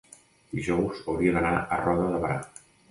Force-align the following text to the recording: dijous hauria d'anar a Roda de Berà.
dijous 0.53 1.03
hauria 1.13 1.37
d'anar 1.37 1.55
a 1.59 1.81
Roda 1.87 2.11
de 2.17 2.25
Berà. 2.27 2.45